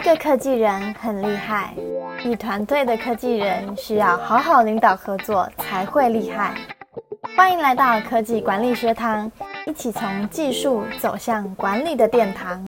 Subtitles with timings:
[0.00, 1.74] 一个科技人很厉害，
[2.24, 6.54] 一团队的科技人需要好好领导合作才会厉害。
[7.36, 9.30] 欢迎来到科技管理学堂，
[9.66, 12.64] 一起从技术走向管理的殿堂。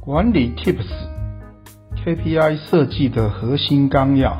[0.00, 4.34] 管理 Tips，KPI 设计的核心纲要：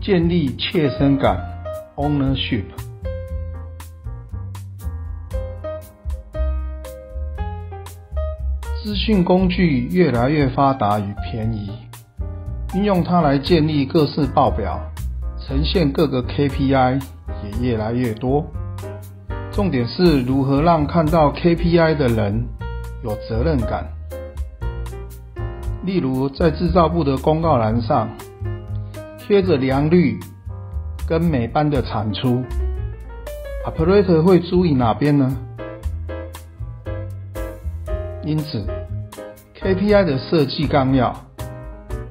[0.00, 1.40] 建立切身感
[1.96, 2.66] （Ownership）。
[8.84, 11.70] 资讯工具越来越发达与便宜，
[12.74, 14.78] 运用它来建立各式报表、
[15.40, 17.00] 呈现各个 KPI
[17.42, 18.44] 也越来越多。
[19.50, 22.46] 重点是如何让看到 KPI 的人
[23.02, 23.88] 有责任感。
[25.86, 28.10] 例如，在制造部的公告栏上
[29.16, 30.20] 贴着良率
[31.08, 32.44] 跟每班的产出
[33.64, 35.34] ，operator 会注意哪边呢？
[38.26, 38.66] 因此
[39.64, 41.10] ，KPI 的设计纲要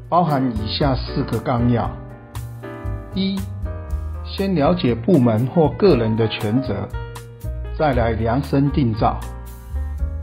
[0.09, 1.87] 包含以下四个纲要：
[3.13, 3.39] 一、
[4.25, 6.87] 先了解部门或个人的权责，
[7.77, 9.19] 再来量身定造。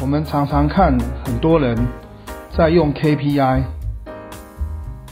[0.01, 1.79] 我们常常看很多人
[2.57, 3.63] 在用 KPI，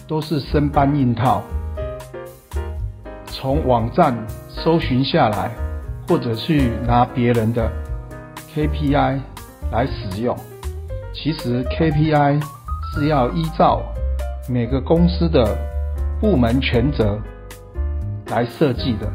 [0.08, 1.44] 都是生搬硬套，
[3.26, 4.16] 从网站
[4.48, 5.52] 搜寻下来，
[6.08, 7.70] 或者去拿别人的
[8.52, 9.20] KPI
[9.70, 10.36] 来使用。
[11.14, 12.40] 其实 KPI
[12.92, 13.82] 是要依照
[14.48, 15.56] 每个公司的
[16.20, 17.18] 部门权责
[18.28, 19.10] 来设计的，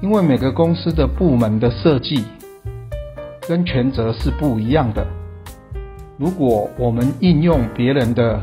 [0.00, 2.24] 因为每个公司的部门的设计
[3.48, 5.06] 跟权责是不一样的。
[6.18, 8.40] 如果我们应用别人的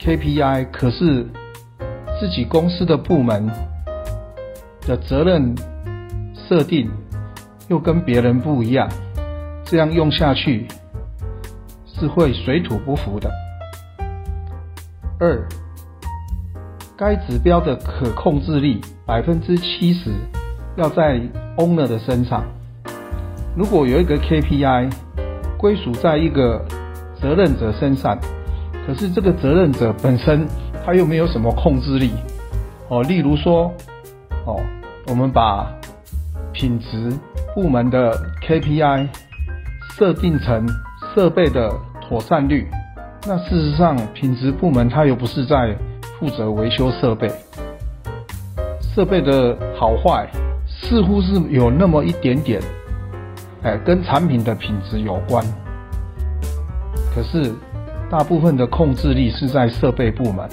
[0.00, 1.26] KPI，可是
[2.20, 3.50] 自己公司的部门
[4.86, 5.54] 的责任
[6.48, 6.88] 设定
[7.68, 8.88] 又跟别人不一样，
[9.64, 10.68] 这样用下去。
[11.98, 13.30] 是会水土不服的。
[15.20, 15.44] 二，
[16.96, 20.12] 该指标的可控制力百分之七十
[20.76, 21.20] 要在
[21.56, 22.44] owner 的身上。
[23.56, 24.92] 如果有一个 KPI
[25.58, 26.64] 归属在一个
[27.20, 28.16] 责任者身上，
[28.86, 30.46] 可是这个责任者本身
[30.86, 32.12] 他又没有什么控制力
[32.88, 33.02] 哦。
[33.02, 33.72] 例如说，
[34.46, 34.60] 哦，
[35.08, 35.68] 我们把
[36.52, 37.12] 品质
[37.54, 38.16] 部门的
[38.46, 39.08] KPI
[39.96, 40.64] 设定成
[41.12, 41.68] 设备的。
[42.08, 42.66] 妥善率，
[43.26, 45.76] 那事实上品质部门它又不是在
[46.18, 47.30] 负责维修设备，
[48.80, 50.26] 设备的好坏
[50.66, 52.62] 似乎是有那么一点点，
[53.62, 55.44] 哎，跟产品的品质有关。
[57.14, 57.52] 可是
[58.10, 60.48] 大部分的控制力是在设备部门，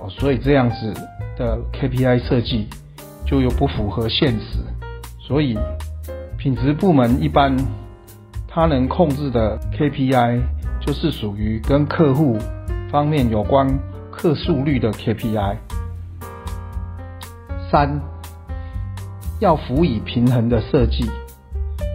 [0.00, 0.94] 哦，所以这样子
[1.36, 2.66] 的 KPI 设计
[3.26, 4.58] 就又不符合现实。
[5.20, 5.58] 所以
[6.38, 7.54] 品质部门一般。
[8.50, 10.40] 他能控制的 KPI
[10.80, 12.38] 就是属于跟客户
[12.90, 13.68] 方面有关
[14.10, 15.56] 客诉率的 KPI。
[17.70, 18.00] 三，
[19.38, 21.04] 要辅以平衡的设计，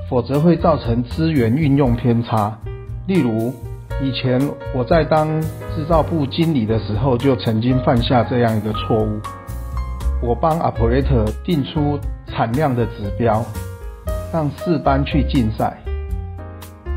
[0.08, 2.56] 否则会造成资源运用偏差。
[3.08, 3.52] 例如，
[4.02, 4.40] 以前
[4.76, 5.42] 我在当
[5.76, 9.20] 制造部经理的时候，就曾经犯下这样一个错误。
[10.22, 13.44] 我帮 operator 定出产量的指标，
[14.32, 15.76] 让四班去竞赛。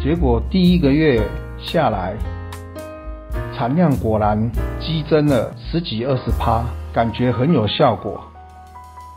[0.03, 1.21] 结果第一个月
[1.59, 2.15] 下来，
[3.55, 8.23] 产量果然激增了十几二十趴，感觉很有效果。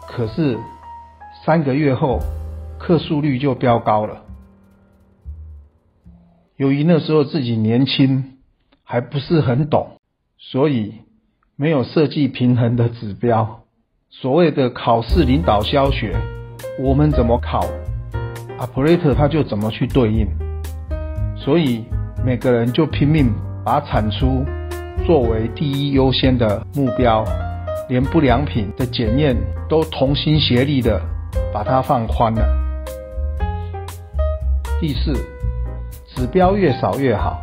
[0.07, 0.57] 可是
[1.45, 2.19] 三个月后，
[2.79, 4.23] 客诉率就飙高了。
[6.55, 8.37] 由于那时候自己年轻，
[8.83, 9.91] 还不是很懂，
[10.39, 10.95] 所以
[11.55, 13.61] 没有设计平衡的指标。
[14.09, 16.15] 所谓的考试领导教学，
[16.79, 17.63] 我们怎么考
[18.57, 20.27] ，operator 他就怎么去对应。
[21.43, 21.85] 所以
[22.23, 23.33] 每个人就拼命
[23.63, 24.45] 把产出
[25.07, 27.23] 作为第一优先的目标，
[27.87, 29.35] 连不良品的检验
[29.69, 31.01] 都同心协力的
[31.53, 32.45] 把它放宽了。
[34.81, 35.13] 第四，
[36.13, 37.41] 指标越少越好。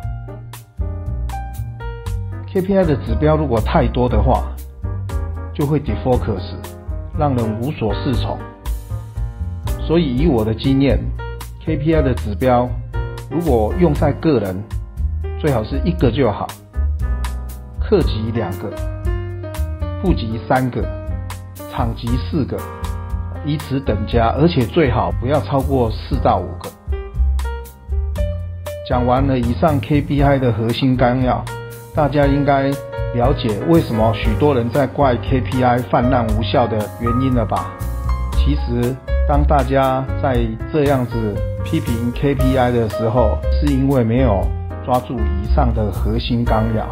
[2.53, 4.55] KPI 的指标如果太多的话，
[5.53, 6.55] 就会 defocus，
[7.17, 8.37] 让人无所适从。
[9.87, 10.99] 所以以我的经验
[11.65, 12.69] ，KPI 的指标。
[13.29, 14.55] 如果用在个人，
[15.39, 16.47] 最好是一个就好，
[17.79, 18.69] 客级两个，
[20.01, 20.81] 部级三个，
[21.71, 22.57] 厂级四个，
[23.45, 26.69] 以此等加，而且最好不要超过四到五个。
[28.87, 31.43] 讲完了以上 KPI 的核心纲要，
[31.93, 32.69] 大家应该
[33.13, 37.71] 了解为什么许多人在怪 KPI 泛滥无效的原因了吧？
[38.31, 38.95] 其实
[39.27, 40.39] 当大家在
[40.71, 41.35] 这样子
[41.65, 44.41] 批评 KPI 的时候，是因为没有
[44.85, 46.87] 抓住以上的核心纲要。